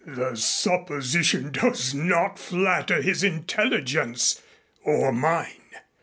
"The 0.07 0.35
supposition 0.35 1.51
does 1.51 1.93
not 1.93 2.39
flatter 2.39 3.03
his 3.03 3.23
intelligence 3.23 4.41
or 4.83 5.11
mine. 5.11 5.61